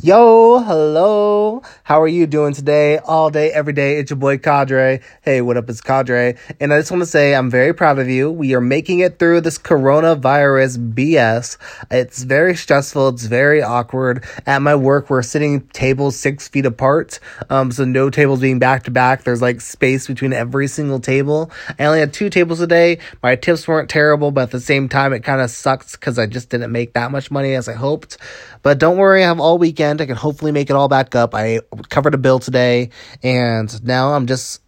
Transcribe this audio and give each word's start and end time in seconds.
Yo, 0.00 0.58
hello. 0.60 1.60
How 1.82 2.00
are 2.00 2.08
you 2.08 2.26
doing 2.26 2.54
today? 2.54 2.96
All 2.96 3.28
day, 3.28 3.52
every 3.52 3.74
day. 3.74 3.98
It's 3.98 4.08
your 4.08 4.16
boy 4.16 4.38
Cadre. 4.38 5.02
Hey, 5.20 5.42
what 5.42 5.58
up? 5.58 5.68
It's 5.68 5.82
Cadre. 5.82 6.38
And 6.60 6.72
I 6.72 6.78
just 6.78 6.90
want 6.90 7.02
to 7.02 7.06
say 7.06 7.34
I'm 7.34 7.50
very 7.50 7.74
proud 7.74 7.98
of 7.98 8.08
you. 8.08 8.30
We 8.30 8.54
are 8.54 8.60
making 8.62 9.00
it 9.00 9.18
through 9.18 9.42
this 9.42 9.58
coronavirus 9.58 10.94
BS. 10.94 11.58
It's 11.90 12.22
very 12.22 12.56
stressful. 12.56 13.08
It's 13.08 13.26
very 13.26 13.62
awkward. 13.62 14.24
At 14.46 14.62
my 14.62 14.74
work, 14.74 15.10
we're 15.10 15.22
sitting 15.22 15.60
tables 15.74 16.18
six 16.18 16.48
feet 16.48 16.64
apart. 16.64 17.20
Um, 17.50 17.70
so 17.70 17.84
no 17.84 18.08
tables 18.08 18.40
being 18.40 18.58
back 18.58 18.84
to 18.84 18.90
back. 18.90 19.24
There's 19.24 19.42
like 19.42 19.60
space 19.60 20.06
between 20.06 20.32
every 20.32 20.68
single 20.68 21.00
table. 21.00 21.50
I 21.78 21.84
only 21.84 22.00
had 22.00 22.14
two 22.14 22.30
tables 22.30 22.62
a 22.62 22.66
day. 22.66 22.98
My 23.22 23.36
tips 23.36 23.68
weren't 23.68 23.90
terrible, 23.90 24.30
but 24.30 24.44
at 24.44 24.52
the 24.52 24.60
same 24.60 24.88
time, 24.88 25.12
it 25.12 25.20
kind 25.20 25.42
of 25.42 25.50
sucks 25.50 25.96
because 25.96 26.18
I 26.18 26.24
just 26.24 26.48
didn't 26.48 26.72
make 26.72 26.94
that 26.94 27.10
much 27.10 27.30
money 27.30 27.52
as 27.52 27.68
I 27.68 27.74
hoped. 27.74 28.16
But 28.62 28.78
don't 28.78 28.96
worry, 28.96 29.22
I 29.22 29.26
have 29.26 29.40
all 29.40 29.58
weekend. 29.58 29.81
I 29.84 30.06
can 30.06 30.16
hopefully 30.16 30.52
make 30.52 30.70
it 30.70 30.76
all 30.76 30.88
back 30.88 31.14
up. 31.14 31.34
I 31.34 31.60
covered 31.88 32.14
a 32.14 32.18
bill 32.18 32.38
today, 32.38 32.90
and 33.22 33.84
now 33.84 34.14
I'm 34.14 34.26
just 34.26 34.60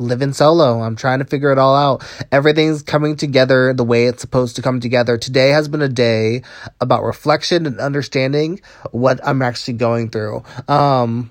living 0.00 0.32
solo. 0.32 0.80
I'm 0.80 0.96
trying 0.96 1.18
to 1.18 1.24
figure 1.24 1.52
it 1.52 1.58
all 1.58 1.76
out. 1.76 2.04
Everything's 2.32 2.82
coming 2.82 3.16
together 3.16 3.72
the 3.74 3.84
way 3.84 4.06
it's 4.06 4.22
supposed 4.22 4.56
to 4.56 4.62
come 4.62 4.80
together. 4.80 5.18
Today 5.18 5.50
has 5.50 5.68
been 5.68 5.82
a 5.82 5.88
day 5.88 6.42
about 6.80 7.04
reflection 7.04 7.66
and 7.66 7.78
understanding 7.78 8.60
what 8.90 9.20
I'm 9.22 9.42
actually 9.42 9.74
going 9.74 10.10
through. 10.10 10.42
Um, 10.68 11.30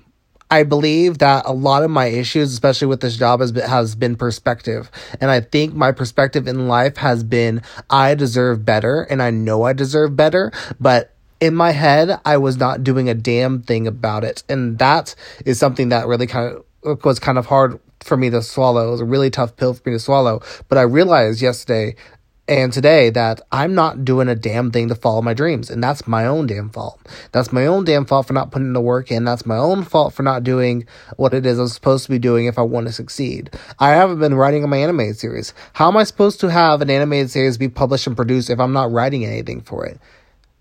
I 0.52 0.64
believe 0.64 1.18
that 1.18 1.44
a 1.46 1.52
lot 1.52 1.84
of 1.84 1.90
my 1.90 2.06
issues, 2.06 2.52
especially 2.52 2.88
with 2.88 3.00
this 3.00 3.16
job, 3.16 3.40
has 3.40 3.52
been, 3.52 3.68
has 3.68 3.94
been 3.94 4.16
perspective. 4.16 4.90
And 5.20 5.30
I 5.30 5.40
think 5.40 5.74
my 5.74 5.92
perspective 5.92 6.48
in 6.48 6.66
life 6.66 6.96
has 6.96 7.22
been 7.22 7.62
I 7.88 8.14
deserve 8.16 8.64
better 8.64 9.02
and 9.02 9.22
I 9.22 9.30
know 9.30 9.62
I 9.62 9.74
deserve 9.74 10.16
better, 10.16 10.50
but 10.80 11.14
in 11.40 11.54
my 11.54 11.70
head, 11.70 12.20
I 12.24 12.36
was 12.36 12.58
not 12.58 12.84
doing 12.84 13.08
a 13.08 13.14
damn 13.14 13.62
thing 13.62 13.86
about 13.86 14.24
it. 14.24 14.44
And 14.48 14.78
that 14.78 15.14
is 15.44 15.58
something 15.58 15.88
that 15.88 16.06
really 16.06 16.26
kind 16.26 16.56
of 16.84 17.04
was 17.04 17.18
kind 17.18 17.38
of 17.38 17.46
hard 17.46 17.80
for 18.00 18.16
me 18.16 18.30
to 18.30 18.42
swallow. 18.42 18.88
It 18.88 18.92
was 18.92 19.00
a 19.00 19.06
really 19.06 19.30
tough 19.30 19.56
pill 19.56 19.74
for 19.74 19.88
me 19.88 19.94
to 19.94 20.00
swallow. 20.00 20.42
But 20.68 20.78
I 20.78 20.82
realized 20.82 21.42
yesterday 21.42 21.96
and 22.48 22.72
today 22.72 23.10
that 23.10 23.40
I'm 23.52 23.74
not 23.74 24.04
doing 24.04 24.28
a 24.28 24.34
damn 24.34 24.72
thing 24.72 24.88
to 24.88 24.94
follow 24.94 25.22
my 25.22 25.34
dreams. 25.34 25.70
And 25.70 25.82
that's 25.82 26.08
my 26.08 26.26
own 26.26 26.46
damn 26.46 26.68
fault. 26.70 27.00
That's 27.32 27.52
my 27.52 27.66
own 27.66 27.84
damn 27.84 28.06
fault 28.06 28.26
for 28.26 28.32
not 28.32 28.50
putting 28.50 28.72
the 28.72 28.80
work 28.80 29.10
in. 29.12 29.24
That's 29.24 29.46
my 29.46 29.56
own 29.56 29.84
fault 29.84 30.14
for 30.14 30.24
not 30.24 30.42
doing 30.42 30.86
what 31.16 31.32
it 31.32 31.46
is 31.46 31.58
I'm 31.58 31.68
supposed 31.68 32.04
to 32.06 32.10
be 32.10 32.18
doing 32.18 32.46
if 32.46 32.58
I 32.58 32.62
want 32.62 32.88
to 32.88 32.92
succeed. 32.92 33.50
I 33.78 33.90
haven't 33.90 34.18
been 34.18 34.34
writing 34.34 34.64
on 34.64 34.70
my 34.70 34.78
animated 34.78 35.18
series. 35.18 35.54
How 35.74 35.88
am 35.88 35.96
I 35.96 36.04
supposed 36.04 36.40
to 36.40 36.50
have 36.50 36.82
an 36.82 36.90
animated 36.90 37.30
series 37.30 37.56
be 37.56 37.68
published 37.68 38.06
and 38.06 38.16
produced 38.16 38.50
if 38.50 38.58
I'm 38.58 38.72
not 38.72 38.90
writing 38.90 39.24
anything 39.24 39.60
for 39.60 39.86
it? 39.86 40.00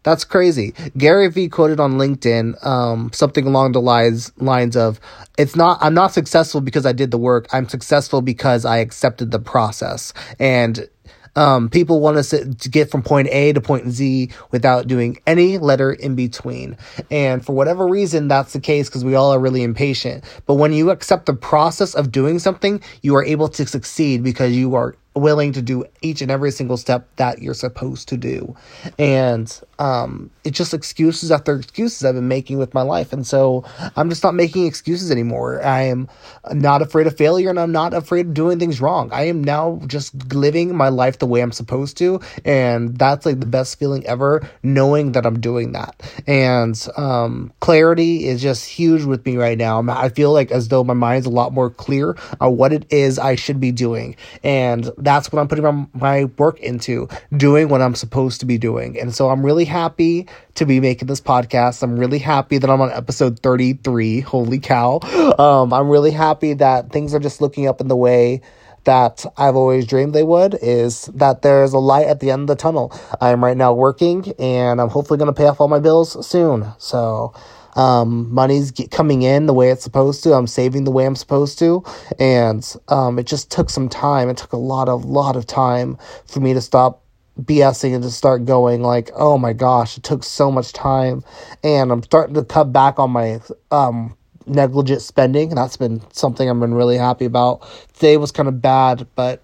That's 0.04 0.24
crazy. 0.24 0.74
Gary 0.98 1.28
Vee 1.30 1.50
quoted 1.50 1.80
on 1.80 1.94
LinkedIn 1.94 2.66
um, 2.66 3.12
something 3.14 3.46
along 3.46 3.74
the 3.74 3.82
lines 3.82 4.32
lines 4.38 4.78
of, 4.78 5.00
"It's 5.38 5.56
not. 5.56 5.78
I'm 5.82 5.94
not 5.94 6.14
successful 6.14 6.62
because 6.62 6.86
I 6.86 6.94
did 6.94 7.12
the 7.12 7.18
work. 7.18 7.48
I'm 7.52 7.68
successful 7.68 8.22
because 8.22 8.66
I 8.66 8.78
accepted 8.78 9.32
the 9.32 9.40
process." 9.40 10.14
And 10.40 10.88
um, 11.36 11.70
people 11.70 12.00
want 12.00 12.18
us 12.18 12.30
to 12.30 12.70
get 12.70 12.90
from 12.90 13.04
point 13.04 13.28
A 13.32 13.54
to 13.54 13.62
point 13.62 13.90
Z 13.90 14.30
without 14.52 14.88
doing 14.88 15.20
any 15.28 15.58
letter 15.58 15.92
in 15.92 16.16
between. 16.16 16.78
And 17.12 17.46
for 17.46 17.54
whatever 17.54 17.88
reason, 17.88 18.28
that's 18.28 18.54
the 18.54 18.60
case 18.60 18.90
because 18.90 19.06
we 19.06 19.16
all 19.16 19.32
are 19.32 19.40
really 19.40 19.64
impatient. 19.64 20.24
But 20.46 20.56
when 20.56 20.74
you 20.74 20.90
accept 20.92 21.26
the 21.26 21.34
process 21.34 21.94
of 21.94 22.12
doing 22.12 22.40
something, 22.40 22.82
you 23.02 23.16
are 23.16 23.24
able 23.24 23.48
to 23.50 23.66
succeed 23.66 24.24
because 24.24 24.56
you 24.56 24.76
are 24.76 24.96
willing 25.20 25.54
to 25.54 25.62
do 25.62 25.86
each 26.02 26.22
and 26.22 26.32
every 26.32 26.52
single 26.52 26.78
step 26.78 27.08
that 27.18 27.42
you're 27.42 27.54
supposed 27.54 28.10
to 28.10 28.18
do. 28.18 28.56
And 28.98 29.62
um, 29.78 30.30
it's 30.44 30.58
just 30.58 30.74
excuses 30.74 31.32
after 31.32 31.56
excuses 31.56 32.04
I've 32.04 32.16
been 32.16 32.28
making 32.28 32.58
with 32.58 32.74
my 32.74 32.82
life. 32.82 33.14
And 33.14 33.26
so 33.26 33.64
I'm 33.96 34.10
just 34.10 34.24
not 34.24 34.36
making 34.36 34.66
excuses 34.66 35.12
anymore. 35.12 35.64
I 35.64 35.84
am 35.84 36.08
not 36.52 36.82
afraid 36.82 37.08
of 37.08 37.18
failure 37.18 37.50
and 37.50 37.60
I'm 37.60 37.72
not 37.72 37.94
afraid 37.94 38.28
of 38.28 38.34
doing 38.34 38.60
things 38.60 38.82
wrong. 38.82 39.10
I 39.12 39.24
am 39.24 39.44
now 39.44 39.82
just 39.88 40.34
living 40.34 40.76
my 40.76 40.90
life 40.90 41.20
the 41.20 41.28
way 41.28 41.42
I'm 41.42 41.52
supposed 41.52 41.98
to. 41.98 42.20
And 42.44 42.98
that's 42.98 43.26
like 43.26 43.40
the 43.40 43.46
best 43.46 43.80
feeling 43.80 44.06
ever, 44.06 44.48
knowing 44.64 45.14
that 45.14 45.26
I'm 45.26 45.40
doing 45.40 45.72
that. 45.74 46.02
And 46.28 46.88
um, 46.98 47.54
clarity 47.60 48.26
is 48.26 48.42
just 48.42 48.68
huge 48.68 49.04
with 49.04 49.26
me 49.26 49.38
right 49.38 49.58
now. 49.58 49.84
I 49.90 50.10
feel 50.10 50.34
like 50.34 50.52
as 50.52 50.68
though 50.68 50.84
my 50.84 50.94
mind's 50.94 51.26
a 51.26 51.32
lot 51.32 51.54
more 51.54 51.70
clear 51.70 52.18
on 52.40 52.58
what 52.58 52.74
it 52.74 52.86
is 52.92 53.18
I 53.20 53.36
should 53.36 53.60
be 53.60 53.72
doing. 53.72 54.16
And 54.44 54.92
that's 55.10 55.32
what 55.32 55.40
I'm 55.40 55.48
putting 55.48 55.64
my, 55.64 55.88
my 55.94 56.24
work 56.38 56.60
into, 56.60 57.08
doing 57.36 57.68
what 57.68 57.82
I'm 57.82 57.96
supposed 57.96 58.42
to 58.42 58.46
be 58.46 58.60
doing. 58.60 59.00
And 59.00 59.12
so 59.14 59.32
I'm 59.32 59.44
really 59.44 59.66
happy 59.66 60.28
to 60.54 60.68
be 60.68 60.80
making 60.80 61.08
this 61.08 61.20
podcast. 61.20 61.82
I'm 61.82 61.98
really 61.98 62.20
happy 62.20 62.60
that 62.60 62.70
I'm 62.70 62.80
on 62.80 62.92
episode 62.92 63.40
33. 63.40 64.20
Holy 64.20 64.60
cow. 64.60 65.00
Um, 65.40 65.74
I'm 65.74 65.90
really 65.90 66.12
happy 66.12 66.54
that 66.54 66.92
things 66.92 67.16
are 67.16 67.20
just 67.20 67.42
looking 67.42 67.68
up 67.68 67.82
in 67.82 67.88
the 67.88 67.96
way 67.96 68.42
that 68.84 69.26
I've 69.36 69.56
always 69.56 69.88
dreamed 69.88 70.14
they 70.14 70.24
would 70.24 70.56
is 70.62 71.06
that 71.16 71.42
there's 71.42 71.74
a 71.74 71.80
light 71.80 72.06
at 72.06 72.20
the 72.20 72.30
end 72.30 72.42
of 72.42 72.48
the 72.48 72.56
tunnel. 72.56 72.94
I'm 73.20 73.44
right 73.44 73.58
now 73.58 73.74
working 73.74 74.32
and 74.38 74.80
I'm 74.80 74.90
hopefully 74.90 75.18
going 75.18 75.34
to 75.34 75.38
pay 75.38 75.48
off 75.48 75.60
all 75.60 75.68
my 75.68 75.80
bills 75.80 76.24
soon. 76.26 76.72
So, 76.78 77.34
um, 77.76 78.34
money's 78.34 78.72
coming 78.92 79.22
in 79.22 79.46
the 79.46 79.54
way 79.54 79.70
it's 79.70 79.84
supposed 79.84 80.24
to. 80.24 80.34
I'm 80.34 80.48
saving 80.48 80.84
the 80.84 80.92
way 80.92 81.06
I'm 81.06 81.16
supposed 81.16 81.60
to, 81.60 81.84
and 82.20 82.66
um, 82.88 83.20
it 83.20 83.28
just 83.28 83.52
took 83.52 83.70
some 83.70 83.90
time. 83.90 84.30
It 84.30 84.38
took 84.38 84.54
a 84.54 84.58
lot 84.58 84.90
of 84.90 85.06
lot 85.06 85.36
of 85.36 85.46
time 85.46 85.98
for 86.26 86.40
me 86.40 86.54
to 86.54 86.62
stop 86.62 87.04
BSing 87.40 87.94
and 87.94 88.04
to 88.04 88.12
start 88.12 88.46
going 88.46 88.82
like, 88.82 89.12
oh 89.16 89.38
my 89.38 89.54
gosh, 89.54 89.98
it 89.98 90.04
took 90.04 90.24
so 90.24 90.52
much 90.52 90.74
time, 90.74 91.24
and 91.64 91.92
I'm 91.92 92.04
starting 92.04 92.36
to 92.36 92.44
cut 92.44 92.74
back 92.74 93.00
on 93.00 93.12
my 93.12 93.40
um 93.72 94.16
negligent 94.46 95.02
spending. 95.02 95.50
That's 95.50 95.78
been 95.78 96.02
something 96.12 96.50
I've 96.50 96.60
been 96.60 96.74
really 96.74 96.98
happy 96.98 97.26
about. 97.26 97.68
Today 97.94 98.18
was 98.18 98.32
kind 98.32 98.50
of 98.50 98.62
bad, 98.62 99.08
but 99.16 99.42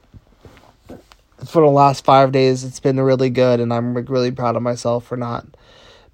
for 1.46 1.62
the 1.62 1.70
last 1.72 2.04
five 2.04 2.32
days, 2.32 2.64
it's 2.64 2.80
been 2.80 3.00
really 3.00 3.30
good, 3.30 3.60
and 3.60 3.74
I'm 3.74 3.94
really 3.94 4.32
proud 4.32 4.56
of 4.56 4.64
myself 4.64 5.06
for 5.06 5.18
not 5.18 5.46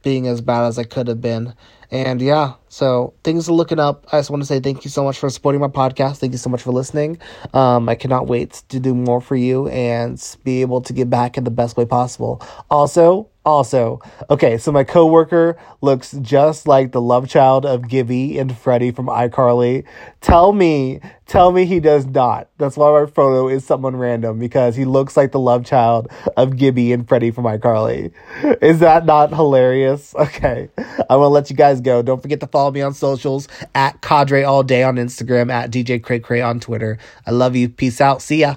being 0.03 0.27
as 0.27 0.41
bad 0.41 0.65
as 0.65 0.79
I 0.79 0.83
could 0.83 1.07
have 1.07 1.21
been. 1.21 1.53
And 1.91 2.21
yeah, 2.21 2.53
so 2.69 3.13
things 3.23 3.49
are 3.49 3.53
looking 3.53 3.79
up. 3.79 4.07
I 4.13 4.19
just 4.19 4.29
want 4.29 4.41
to 4.41 4.47
say 4.47 4.61
thank 4.61 4.85
you 4.85 4.89
so 4.89 5.03
much 5.03 5.19
for 5.19 5.29
supporting 5.29 5.59
my 5.59 5.67
podcast. 5.67 6.17
Thank 6.17 6.31
you 6.31 6.37
so 6.37 6.49
much 6.49 6.61
for 6.61 6.71
listening. 6.71 7.17
Um, 7.53 7.89
I 7.89 7.95
cannot 7.95 8.27
wait 8.27 8.63
to 8.69 8.79
do 8.79 8.95
more 8.95 9.19
for 9.19 9.35
you 9.35 9.67
and 9.67 10.17
be 10.45 10.61
able 10.61 10.79
to 10.81 10.93
get 10.93 11.09
back 11.09 11.37
in 11.37 11.43
the 11.43 11.51
best 11.51 11.75
way 11.75 11.85
possible. 11.85 12.41
Also, 12.69 13.29
also, 13.43 13.99
okay, 14.29 14.59
so 14.59 14.71
my 14.71 14.83
coworker 14.83 15.57
looks 15.81 16.11
just 16.21 16.67
like 16.67 16.91
the 16.91 17.01
love 17.01 17.27
child 17.27 17.65
of 17.65 17.87
Gibby 17.87 18.37
and 18.37 18.55
Freddie 18.55 18.91
from 18.91 19.07
iCarly. 19.07 19.83
Tell 20.21 20.53
me, 20.53 20.99
tell 21.25 21.51
me 21.51 21.65
he 21.65 21.79
does 21.79 22.05
not. 22.05 22.49
That's 22.59 22.77
why 22.77 22.91
my 22.91 23.09
photo 23.09 23.47
is 23.47 23.65
someone 23.65 23.95
random 23.95 24.37
because 24.37 24.75
he 24.75 24.85
looks 24.85 25.17
like 25.17 25.31
the 25.31 25.39
love 25.39 25.65
child 25.65 26.11
of 26.37 26.55
Gibby 26.55 26.93
and 26.93 27.07
Freddie 27.07 27.31
from 27.31 27.45
iCarly. 27.45 28.11
Is 28.61 28.79
that 28.79 29.05
not 29.05 29.31
hilarious? 29.33 30.15
Okay, 30.21 30.69
I 31.09 31.15
want 31.17 31.25
to 31.25 31.33
let 31.33 31.49
you 31.49 31.55
go. 31.81 32.01
Don't 32.01 32.21
forget 32.21 32.39
to 32.39 32.47
follow 32.47 32.71
me 32.71 32.81
on 32.81 32.93
socials 32.93 33.47
at 33.75 34.01
Cadre 34.01 34.43
All 34.43 34.63
Day 34.63 34.83
on 34.83 34.95
Instagram, 34.95 35.51
at 35.51 35.71
DJ 35.71 36.01
Cray 36.01 36.19
Cray 36.19 36.41
on 36.41 36.59
Twitter. 36.59 36.97
I 37.25 37.31
love 37.31 37.55
you. 37.55 37.69
Peace 37.69 37.99
out. 37.99 38.21
See 38.21 38.37
ya. 38.37 38.55